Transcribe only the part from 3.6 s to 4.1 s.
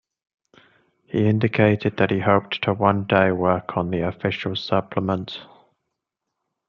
on the